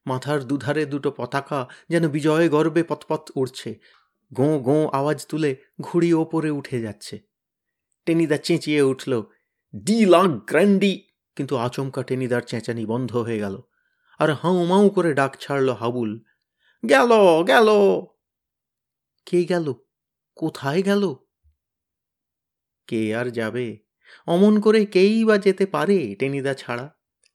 মাথার 0.06 0.44
দুধারে 0.44 0.86
দুটো 0.86 1.10
পতাকা 1.10 1.68
যেন 1.90 2.08
বিজয় 2.08 2.48
গর্বে 2.48 2.82
পথপথ 2.82 3.30
উড়ছে। 3.34 3.80
গোঁ 4.32 4.58
গোঁ 4.58 4.88
আওয়াজ 4.92 5.26
তুলে 5.26 5.56
ঘুড়ি 5.80 6.12
ওপরে 6.14 6.50
উঠে 6.50 6.80
যাচ্ছে। 6.80 7.18
টেনিদা 8.04 8.36
চেঁচিয়ে 8.36 8.82
উঠল, 8.82 9.22
ডি 9.74 10.04
লাগ 10.04 10.30
গ্র্যান্ডি! 10.30 11.08
কিন্তু 11.36 11.56
আচমকা 11.56 12.02
টেনিদার 12.02 12.42
চেঁচানি 12.42 12.86
বন্ধ 12.86 13.16
হয়ে 13.16 13.38
গেল। 13.38 13.62
আর 14.18 14.32
হাউ 14.32 14.64
মাউ 14.64 14.90
করে 14.90 15.14
ডাক 15.14 15.36
ছাড়ল 15.40 15.70
হাবুল, 15.70 16.24
গেল 16.82 17.12
গেল! 17.42 17.68
কে 19.26 19.44
গেল? 19.44 19.72
কোথায় 20.34 20.82
গেল? 20.82 21.24
কে 22.88 23.14
আর 23.14 23.30
যাবে? 23.30 23.84
অমন 24.26 24.60
করে 24.60 24.86
কেই 24.86 25.24
বা 25.24 25.38
যেতে 25.38 25.66
পারে 25.66 26.14
টেনিদা 26.14 26.54
ছাড়া? 26.54 26.93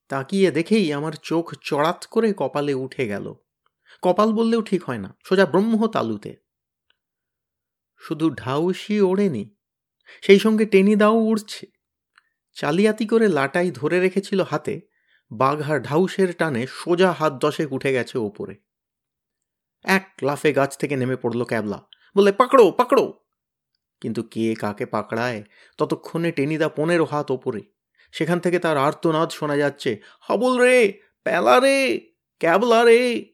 তাকিয়ে 0.09 0.51
দেখেই 0.51 0.93
আমার 0.93 1.13
চোখ 1.13 1.53
চড়াত 1.61 2.05
করে 2.05 2.33
কপালে 2.33 2.73
উঠে 2.73 3.07
গেল। 3.07 3.33
কপাল 4.03 4.33
বললেও 4.33 4.61
ঠিক 4.61 4.83
হয় 4.83 4.97
না, 4.97 5.15
সোজা 5.25 5.45
ব্রহ্ম 5.45 5.87
তালুতে 5.87 6.31
শুধু 8.01 8.29
ঢাউসি 8.29 9.01
ওড়েনি, 9.01 9.55
সেই 10.23 10.39
সঙ্গে 10.39 10.65
টেনিদাও 10.65 11.17
উড়ছে। 11.19 11.67
চালিয়াতি 12.55 13.05
করে 13.07 13.27
লাটাই 13.27 13.71
ধরে 13.71 13.99
রেখেছিল 13.99 14.41
হাতে, 14.41 14.81
বাঘা 15.31 15.79
ঢাউসের 15.79 16.33
টানে 16.33 16.67
সোজা 16.67 17.11
হাত 17.11 17.33
দশেক 17.33 17.73
উঠে 17.73 17.91
গেছে 17.93 18.17
ওপরে। 18.19 18.55
এক 19.85 20.05
লাফে 20.23 20.53
গাছ 20.53 20.77
থেকে 20.77 20.95
নেমে 20.95 21.15
পড়ল 21.15 21.43
ক্যাবলা 21.43 21.79
বলে 22.15 22.31
পাকড়ো 22.31 22.71
পাকড়ো! 22.71 23.05
কিন্তু 24.01 24.23
কে 24.23 24.55
কাকে 24.55 24.85
পাকড়ায়, 24.85 25.43
ততক্ষণে 25.77 26.31
টেনিদা 26.31 26.69
পনেরো 26.69 27.05
হাত 27.05 27.31
ওপরে। 27.31 27.61
সেখান 28.11 28.39
থেকে 28.39 28.59
তার 28.59 28.77
আর্তনাদ 28.77 29.29
শোনা 29.29 29.57
যাচ্ছে, 29.57 30.01
হবল 30.19 30.57
রে 30.57 30.93
প্যালা 31.23 31.59
রে, 31.59 32.11
ক্যাবলা 32.39 32.85
রে। 32.85 33.25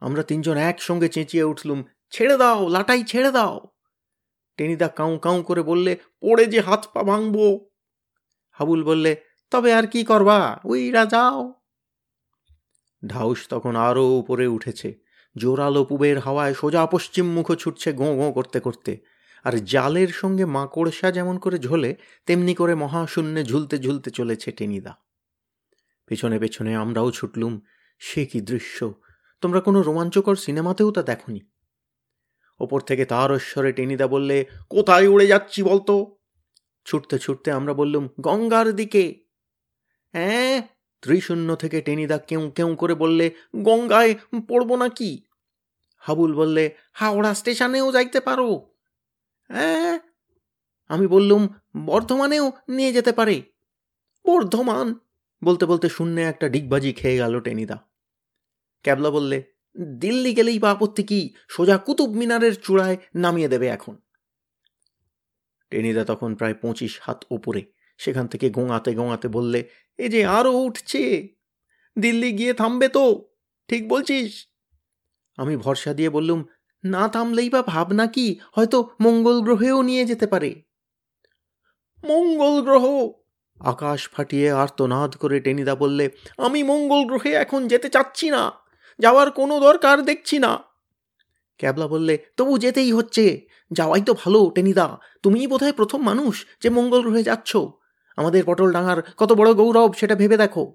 আমরা 0.00 0.22
তিনজন 0.22 0.56
একসঙ্গে 0.56 1.08
চেঁচিয়ে 1.08 1.44
উঠলুম, 1.44 1.84
ছেড়ে 2.10 2.36
দাও, 2.36 2.68
লাটাই 2.68 3.04
ছেড়ে 3.04 3.32
দাও। 3.32 3.68
টেনিদা 4.56 4.88
কাউ 4.88 5.18
কাউ 5.18 5.42
করে 5.42 5.62
বললে, 5.62 5.96
পড়ে 6.20 6.46
যে 6.46 6.60
হাত 6.60 6.88
পা 6.94 7.02
ভাঙবো। 7.02 7.70
হাবুল 8.50 8.84
বললে, 8.84 9.16
তবে 9.50 9.74
আর 9.74 9.86
কি 9.86 10.04
করবা 10.04 10.60
উইরা 10.64 11.06
যাও। 11.06 11.60
ঢাউস 13.06 13.48
তখন 13.48 13.76
আরও 13.76 14.18
উপরে 14.18 14.46
উঠেছে, 14.46 14.94
জোরালো 15.36 15.84
পুবের 15.84 16.18
হাওয়ায় 16.18 16.54
সোজা 16.54 16.86
পশ্চিম 16.86 17.26
মুখ 17.26 17.54
ছুটছে 17.54 17.92
গোঁ 17.92 18.16
গোঁ 18.16 18.32
করতে 18.32 18.60
করতে। 18.60 19.17
জালের 19.64 20.08
সঙ্গে 20.08 20.44
মাকড়সা 20.44 21.10
যেমন 21.10 21.38
করে 21.38 21.58
ঝোলে, 21.58 21.96
তেমনি 22.26 22.54
করে 22.54 22.74
মহাশূন্যে 22.74 23.44
ঝুলতে 23.44 23.78
ঝুলতে 23.78 24.10
চলেছে 24.10 24.52
টেনিদা। 24.52 24.96
পেছনে 26.06 26.38
পেছনে 26.38 26.76
আমরাও 26.76 27.10
ছুটলুম, 27.10 27.60
সে 27.98 28.26
কি 28.26 28.40
দৃশ্য? 28.40 28.94
তোমরা 29.40 29.60
কোনো 29.60 29.82
রোমাঞ্চকর 29.82 30.36
সিনেমাতেও 30.36 30.90
তা 30.90 31.02
দেখনি। 31.02 31.40
ওপর 32.60 32.80
থেকে 32.80 33.04
তার 33.04 33.32
ঐশ্বরে 33.32 33.72
টেনিদা 33.72 34.06
বললে, 34.06 34.46
কোথায় 34.70 35.06
উড়ে 35.06 35.26
যাচ্ছি 35.26 35.62
বলতো? 35.62 36.16
ছুটতে 36.84 37.18
ছুটতে 37.18 37.50
আমরা 37.50 37.74
বললুম, 37.74 38.08
গঙ্গার 38.20 38.72
দিকে। 38.72 39.24
হ্যাঁ 40.12 40.62
ত্রিশূন্য 41.02 41.56
থেকে 41.56 41.80
টেনিদা 41.80 42.18
কেউ 42.18 42.50
কেউ 42.50 42.76
করে 42.76 42.94
বললে, 42.94 43.30
গঙ্গায় 43.56 44.14
পড়ব 44.48 44.76
না 44.76 44.88
কি 44.88 45.24
হাবুল 45.98 46.34
বললে, 46.34 46.74
হাওড়া 46.92 47.34
স্টেশনেও 47.34 47.92
যাইতে 47.92 48.20
পারো। 48.20 48.77
হ্যাঁ 49.50 49.98
আমি 50.88 51.06
বললুম, 51.06 51.48
বর্ধমানেও 51.86 52.52
নিয়ে 52.68 52.92
যেতে 52.92 53.12
পারে। 53.12 53.42
বর্ধমান, 54.24 54.94
বলতে 55.42 55.66
বলতে 55.66 55.88
শূন্যে 55.88 56.22
একটা 56.22 56.48
ডিগবাজি 56.48 56.92
খেয়ে 56.92 57.16
গেল 57.16 57.40
টেনিদা। 57.40 57.88
ক্যাবলা 58.82 59.10
বললে, 59.10 59.42
দিল্লি 59.98 60.34
গেলেই 60.34 60.58
বা 60.58 60.70
আপত্তি 60.70 61.02
কি? 61.02 61.34
সোজা 61.48 61.78
কুতুব 61.78 62.10
মিনারের 62.10 62.54
চূড়ায় 62.54 62.96
নামিয়ে 63.14 63.48
দেবে 63.48 63.66
এখন। 63.66 63.96
টেনিদা 65.70 66.04
তখন 66.04 66.34
প্রায় 66.34 66.54
পঁচিশ 66.54 66.98
হাত 67.02 67.24
ওপরে, 67.30 67.62
সেখান 67.98 68.26
থেকে 68.26 68.50
গোঙাতে 68.50 68.94
গোঙাতে 68.94 69.28
বললে, 69.28 69.68
এ 69.98 70.08
যে 70.08 70.24
আরও 70.24 70.52
উঠছে! 70.52 71.28
দিল্লি 71.98 72.32
গিয়ে 72.32 72.54
থামবে 72.54 72.88
তো, 72.88 73.32
ঠিক 73.68 73.88
বলছিস? 73.88 74.46
আমি 75.36 75.56
ভরসা 75.56 75.94
দিয়ে 75.94 76.10
বললুম 76.10 76.44
না 76.84 77.08
থামলেই 77.08 77.50
বা 77.50 77.62
ভাবনা 77.62 78.06
কি? 78.06 78.40
হয়তো 78.52 78.90
মঙ্গল 79.00 79.40
গ্রহেও 79.40 79.82
নিয়ে 79.82 80.04
যেতে 80.04 80.26
পারে। 80.26 80.62
মঙ্গল 82.04 82.62
গ্রহ! 82.62 83.08
আকাশ 83.60 84.08
ফাটিয়ে 84.08 84.50
আর্তনাদ 84.50 85.16
করে 85.16 85.40
টেনিদা 85.40 85.74
বললে, 85.74 86.10
আমি 86.38 86.62
মঙ্গল 86.62 87.04
গ্রহে 87.04 87.32
এখন 87.32 87.68
যেতে 87.68 87.88
চাচ্ছি 87.88 88.30
না। 88.30 88.52
যাওয়ার 88.98 89.30
কোনো 89.30 89.60
দরকার 89.60 90.02
দেখছি 90.02 90.38
না। 90.38 90.58
ক্যাবলা 91.58 91.88
বললে, 91.88 92.18
তবু 92.36 92.58
যেতেই 92.58 92.92
হচ্ছে। 92.92 93.46
যাওয়াই 93.72 94.02
তো 94.02 94.14
ভালো, 94.14 94.50
টেনিদা। 94.54 94.98
তুমিই 95.22 95.46
বোধহয় 95.46 95.72
প্রথম 95.72 96.02
মানুষ 96.02 96.46
যে 96.62 96.70
মঙ্গল 96.70 97.02
গ্রহে 97.02 97.22
যাচ্ছ। 97.22 97.56
আমাদের 98.16 98.44
পটল 98.46 98.72
ডাঙার 98.72 99.02
কত 99.16 99.32
বড় 99.32 99.54
গৌরব 99.54 99.92
সেটা 99.94 100.14
ভেবে 100.14 100.36
দেখো। 100.36 100.74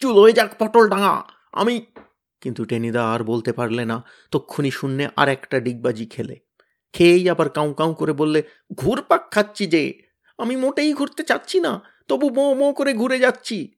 চুল 0.00 0.20
হয়ে 0.20 0.32
যাক 0.32 0.54
পটল 0.58 0.88
ডাঙা 0.88 1.24
আমি 1.52 1.86
কিন্তু 2.40 2.64
টেনিদা 2.64 3.12
আর 3.12 3.24
বলতে 3.24 3.52
পারলে 3.52 3.84
না, 3.84 4.04
তক্ষুনি 4.30 4.70
শূন্যে 4.70 5.08
আর 5.16 5.28
একটা 5.28 5.60
ডিগবাজি 5.60 6.06
খেলে। 6.06 6.36
খেয়েই 6.92 7.30
আবার 7.30 7.48
কাউ 7.48 7.72
কাউ 7.72 7.94
করে 7.94 8.12
বললে, 8.12 8.42
ঘুরপাক 8.76 9.30
খাচ্ছি 9.30 9.66
যে, 9.66 10.02
আমি 10.38 10.56
মোটেই 10.56 10.92
ঘুরতে 10.94 11.22
চাচ্ছি 11.22 11.60
না, 11.60 11.82
তবু 12.08 12.30
মো 12.30 12.54
মো 12.54 12.72
করে 12.72 12.94
ঘুরে 12.94 13.18
যাচ্ছি। 13.18 13.76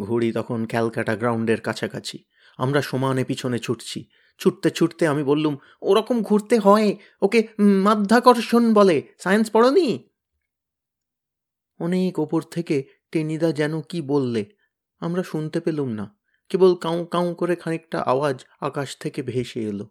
ঘুড়ি 0.00 0.32
তখন 0.32 0.66
ক্যালকাটা 0.66 1.16
গ্রাউন্ডের 1.16 1.60
কাছাকাছি। 1.60 2.24
আমরা 2.58 2.82
সমানে 2.82 3.24
পিছনে 3.24 3.58
ছুটছি। 3.58 4.08
ছুটতে 4.38 4.70
ছুটতে 4.70 5.06
আমি 5.06 5.22
বললুম, 5.22 5.56
ওরকম 5.82 6.22
ঘুরতে 6.22 6.58
হয়, 6.58 6.96
ওকে 7.22 7.48
মাধ্যাকর্ষণ 7.58 8.74
বলে, 8.74 9.02
সায়েন্স 9.18 9.50
পড়নি? 9.50 10.08
অনেক 11.80 12.18
ওপর 12.18 12.42
থেকে 12.42 12.84
টেনিদা 13.12 13.52
যেন 13.52 13.80
কি 13.80 14.02
বললে, 14.02 14.44
আমরা 15.00 15.22
শুনতে 15.22 15.60
পেলুম 15.60 15.88
না। 15.88 16.16
কেবল 16.48 16.74
কাউ 16.74 17.04
কাউ 17.04 17.34
করে 17.34 17.56
খানিকটা 17.56 18.00
আওয়াজ 18.00 18.44
আকাশ 18.60 18.96
থেকে 18.96 19.22
ভেসে 19.22 19.60
এলো। 19.60 19.86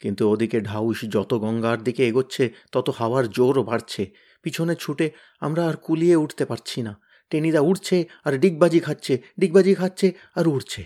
কিন্তু 0.00 0.30
ওদিকে 0.30 0.60
ঢাউস 0.60 1.04
যত 1.04 1.34
গঙ্গার 1.34 1.82
দিকে 1.82 2.08
এগোচ্ছে, 2.08 2.52
তত 2.72 2.90
হাওয়ার 2.90 3.30
জোরও 3.30 3.62
বাড়ছে। 3.62 4.10
পিছনে 4.42 4.74
ছুটে 4.74 5.10
আমরা 5.40 5.68
আর 5.68 5.76
কুলিয়ে 5.76 6.16
উঠতে 6.16 6.44
পারছি 6.44 6.82
না। 6.82 7.00
টেনিদা 7.30 7.60
উঠছে 7.60 8.04
আর 8.24 8.38
ডিগবাজি 8.38 8.80
খাচ্ছে 8.80 9.22
ডিগবাজি 9.38 9.74
খাচ্ছে 9.74 10.12
আর 10.34 10.48
উঠছে 10.48 10.84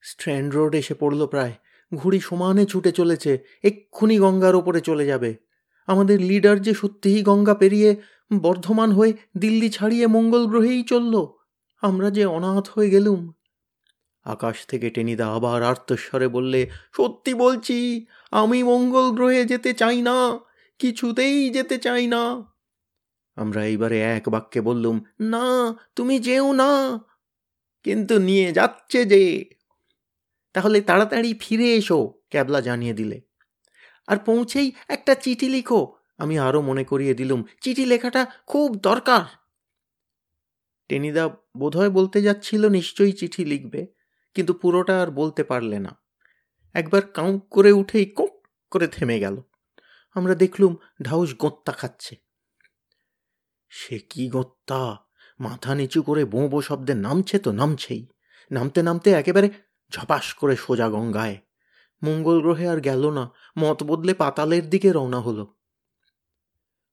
স্ট্র্যান্ড 0.00 0.54
রোড 0.54 0.74
এসে 0.74 0.94
পড়ল 0.94 1.26
প্রায়। 1.26 1.52
ঘুড়ি 1.94 2.20
সমানে 2.20 2.66
ছুটে 2.66 2.92
চলেছে, 2.92 3.38
এক্ষুনি 3.62 4.18
গঙ্গার 4.18 4.54
ওপরে 4.54 4.80
চলে 4.80 5.06
যাবে। 5.06 5.36
আমাদের 5.86 6.20
লিডার 6.20 6.62
যে 6.62 6.74
সত্যিই 6.74 7.22
গঙ্গা 7.22 7.54
পেরিয়ে 7.54 7.96
বর্ধমান 8.40 8.92
হয়ে 8.92 9.12
দিল্লি 9.38 9.70
ছাড়িয়ে 9.70 10.06
মঙ্গল 10.06 10.46
গ্রহেই 10.46 10.82
চলল। 10.82 11.35
আমরা 11.80 12.10
যে 12.10 12.24
অনাথ 12.24 12.68
হয়ে 12.68 12.90
গেলুম। 12.90 13.32
আকাশ 14.24 14.66
থেকে 14.66 14.90
টেনিদা 14.90 15.34
আবার 15.34 15.62
আর্তস্বরে 15.62 16.28
বললে, 16.28 16.70
সত্যি 16.96 17.34
বলছি, 17.34 18.06
আমি 18.30 18.62
মঙ্গল 18.62 19.10
গ্রহে 19.10 19.44
যেতে 19.44 19.74
চাই 19.74 20.02
না, 20.02 20.38
কিছুতেই 20.78 21.50
যেতে 21.50 21.78
চাই 21.78 22.06
না। 22.06 22.52
আমরা 23.36 23.64
এইবারে 23.64 24.00
এক 24.00 24.28
বাক্যে 24.28 24.60
বললুম, 24.60 25.00
না, 25.20 25.76
তুমি 25.96 26.18
যেও 26.18 26.52
না, 26.52 27.00
কিন্তু 27.82 28.18
নিয়ে 28.18 28.52
যাচ্ছে 28.52 29.04
যে। 29.04 29.44
তাহলে 30.52 30.80
তাড়াতাড়ি 30.80 31.34
ফিরে 31.40 31.74
এসো, 31.74 32.14
ক্যাবলা 32.30 32.60
জানিয়ে 32.60 32.92
দিলে। 32.92 33.20
আর 34.06 34.16
পৌঁছেই 34.16 34.72
একটা 34.88 35.14
চিঠি 35.14 35.48
লিখো। 35.48 35.96
আমি 36.18 36.38
আরও 36.38 36.60
মনে 36.60 36.84
করিয়ে 36.84 37.14
দিলুম, 37.14 37.44
চিঠি 37.60 37.86
লেখাটা 37.86 38.26
খুব 38.46 38.74
দরকার। 38.74 39.35
টেনিদা 40.88 41.28
বোধহয় 41.56 41.90
বলতে 41.90 42.22
যাচ্ছিল, 42.22 42.68
নিশ্চয়ই 42.68 43.12
চিঠি 43.12 43.44
লিখবে, 43.44 43.86
কিন্তু 44.34 44.54
পুরোটা 44.54 45.02
আর 45.02 45.10
বলতে 45.10 45.44
পারলে 45.44 45.78
না। 45.78 46.00
একবার 46.74 47.02
কাউ 47.02 47.38
করে 47.38 47.72
উঠেই 47.72 48.04
কোক 48.04 48.46
করে 48.70 48.88
থেমে 48.88 49.20
গেল। 49.20 49.42
আমরা 50.14 50.34
দেখলুম 50.34 50.76
ঢাউস 51.02 51.34
গোত্তা 51.34 51.72
খাচ্ছে। 51.72 52.16
সে 53.68 53.98
কি 53.98 54.28
গোত্তা? 54.28 54.96
মাথা 55.40 55.74
নিচু 55.74 56.02
করে 56.02 56.24
বোঁ 56.24 56.48
বো 56.48 56.62
শব্দে 56.62 56.94
নামছে 56.94 57.38
তো 57.38 57.52
নামছেই। 57.52 58.06
নামতে 58.50 58.82
নামতে 58.82 59.10
একেবারে 59.10 59.50
ঝপাস 59.90 60.34
করে 60.34 60.56
সোজা 60.56 60.88
গঙ্গায়। 60.88 61.38
মঙ্গল 62.02 62.40
গ্রহে 62.40 62.68
আর 62.68 62.80
গেল 62.80 63.10
না, 63.10 63.30
মত 63.58 63.82
বদলে 63.82 64.14
পাতালের 64.14 64.70
দিকে 64.70 64.92
রওনা 64.92 65.20
হলো। 65.20 65.54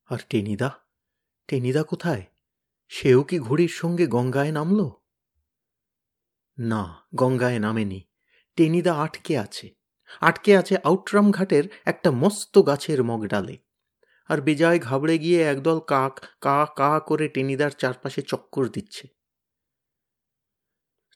আর 0.10 0.18
টেনিদা? 0.30 0.72
টেনিদা 1.48 1.84
কোথায়? 1.84 2.24
সেও 2.96 3.24
কি 3.24 3.40
ঘড়ির 3.40 3.68
সঙ্গে 3.68 4.08
গঙ্গায় 4.08 4.52
নামল? 4.52 4.90
না, 6.60 7.06
গঙ্গায় 7.16 7.60
নামেনি। 7.60 8.02
টেনিদা 8.56 8.94
আটকে 8.94 9.38
আছে। 9.38 9.70
আটকে 10.22 10.58
আছে 10.58 10.78
আউটরাম 10.84 11.32
ঘাটের 11.32 11.64
একটা 11.86 12.12
মস্ত 12.12 12.58
গাছের 12.68 13.04
মগডালে 13.04 13.58
আর 14.28 14.42
বেজায় 14.42 14.80
ঘাবড়ে 14.80 15.18
গিয়ে 15.18 15.42
একদল 15.42 15.80
কাক, 15.80 16.26
কা 16.42 16.68
কা 16.78 17.00
করে 17.00 17.28
টেনিদার 17.28 17.72
চারপাশে 17.72 18.22
চক্কর 18.22 18.68
দিচ্ছে। 18.68 19.08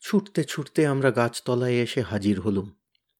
ছুটতে 0.01 0.43
ছুটতে 0.43 0.87
আমরা 0.87 1.11
গাছতলায় 1.11 1.73
এসে 1.73 2.01
হাজির 2.01 2.39
হলুম। 2.39 2.71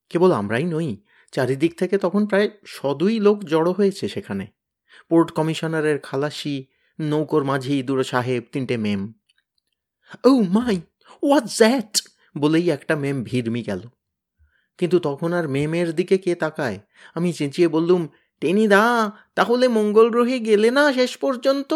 কেবল 0.10 0.32
আমরাই 0.32 0.64
নই, 0.64 1.04
চারিদিক 1.32 1.80
থেকে 1.80 1.98
তখন 1.98 2.28
প্রায় 2.28 2.50
সদুই 2.66 3.20
লোক 3.20 3.44
জড়ো 3.44 3.72
হয়েছে 3.72 4.08
সেখানে। 4.08 4.48
পোর্ট 5.10 5.32
কমিশনারের 5.32 6.00
খালাসি 6.00 6.66
নৌকোর 7.00 7.44
মাঝি 7.44 7.84
দুটো 7.84 8.04
সাহেব 8.04 8.44
তিনটে 8.52 8.78
মেম। 8.78 9.14
ও 10.26 10.30
মাই 10.30 10.82
ওয়াট 11.24 11.44
দ্যাট 11.44 12.02
বলেই 12.38 12.70
একটা 12.70 12.96
মেম 12.96 13.24
ভিড়মি 13.24 13.64
গেল। 13.64 13.82
কিন্তু 14.78 15.00
তখন 15.00 15.34
আর 15.34 15.48
মেমের 15.48 15.96
দিকে 15.96 16.18
কে 16.18 16.36
তাকায়? 16.36 16.80
আমি 17.16 17.34
চেঁচিয়ে 17.34 17.68
বললুম 17.68 18.08
টেনিদা 18.42 19.12
তাহলে 19.36 19.68
মঙ্গল 19.68 20.10
গ্রহে 20.10 20.40
গেলে 20.40 20.72
না 20.72 20.94
শেষ 20.94 21.18
পর্যন্ত? 21.18 21.74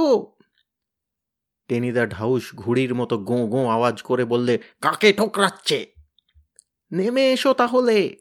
টেনিদা 1.68 2.06
ঢাউস 2.06 2.56
ঘুড়ির 2.56 2.96
মতো 2.96 3.18
গো 3.18 3.48
গোঁ 3.48 3.70
আওয়াজ 3.70 4.02
করে 4.02 4.26
বললে, 4.26 4.60
কাকে 4.82 5.14
ঠোকরাচ্ছে? 5.14 5.92
নেমে 6.92 7.32
এসো 7.32 7.54
তাহলে। 7.54 8.16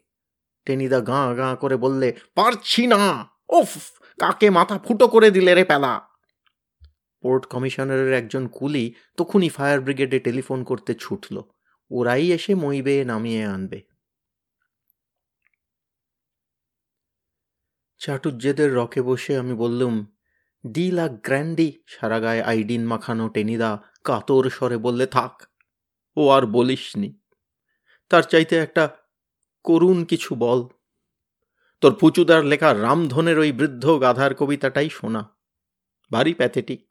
টেনিদা 0.65 0.99
গাঁ 0.99 1.35
গাঁ 1.35 1.55
করে 1.55 1.77
বললে, 1.77 2.13
পারছি 2.35 2.87
না। 2.87 3.29
ওফ 3.49 3.77
কাকে 4.19 4.49
মাথা 4.49 4.79
ফুটো 4.79 5.07
করে 5.07 5.31
দিলে 5.31 5.55
রে 5.55 5.63
পেলা? 5.63 6.10
পোর্ট 7.21 7.45
কমিশনারের 7.45 8.13
একজন 8.13 8.47
কুলি 8.47 8.93
তখনই 9.17 9.49
ফায়ার 9.49 9.81
ব্রিগেডে 9.81 10.19
টেলিফোন 10.19 10.63
করতে 10.63 10.95
ছুটল। 10.95 11.41
ওরাই 11.91 12.31
এসে 12.31 12.55
মই 12.55 12.81
বেয়ে 12.81 13.05
নামিয়ে 13.05 13.45
আনবে। 13.45 13.81
চাটুজ্জেদের 17.97 18.73
রকে 18.73 19.01
বসে 19.01 19.37
আমি 19.37 19.53
বললুম, 19.53 20.05
ডি 20.67 20.91
লা 20.91 21.07
গ্র্যান্ডি 21.07 21.83
সারা 21.87 22.19
গায়ে 22.19 22.43
আইডিন 22.43 22.85
মাখানো 22.85 23.29
টেনিদা, 23.29 23.79
কাতর 24.03 24.49
স্বরে 24.49 24.77
বললে, 24.77 25.07
থাক, 25.07 25.43
ও 26.17 26.29
আর 26.29 26.45
বলিসনি। 26.45 27.19
তার 28.09 28.23
চাইতে 28.23 28.55
একটা 28.55 28.89
করুণ 29.63 30.05
কিছু 30.05 30.35
বল। 30.35 30.67
তোর 31.81 31.95
পুচুদার 31.95 32.45
লেখা 32.45 32.73
রামধনের 32.73 33.39
ওই 33.39 33.51
বৃদ্ধ 33.51 33.99
গাধার 34.01 34.35
কবিতাটাই 34.35 34.89
শোনা। 34.89 35.37
ভারী 36.11 36.33
প্যাথেটিক। 36.33 36.90